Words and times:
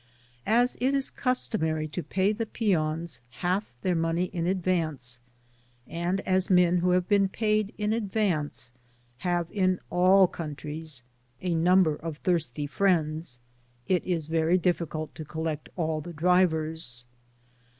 As 0.47 0.77
it 0.81 0.95
is 0.95 1.11
customary 1.11 1.87
to 1.89 2.01
pay 2.01 2.33
the 2.33 2.47
peons 2.47 3.21
half 3.45 3.71
their 3.83 3.93
money 3.93 4.31
in 4.33 4.47
advance, 4.47 5.19
and 5.87 6.21
as 6.21 6.49
men 6.49 6.77
who 6.77 6.89
have 6.89 7.07
been 7.07 7.29
paid 7.29 7.71
in 7.77 7.93
advance 7.93 8.71
have 9.19 9.45
in 9.51 9.79
all 9.91 10.25
countries 10.25 11.03
a 11.43 11.53
number 11.53 11.95
of 11.95 12.17
thirsty 12.17 12.65
friends, 12.65 13.37
it 13.87 14.03
is 14.03 14.25
very 14.25 14.57
difficult 14.57 15.13
to 15.13 15.23
collect 15.23 15.69
all 15.75 16.01
the 16.01 16.13
drivers. 16.13 17.05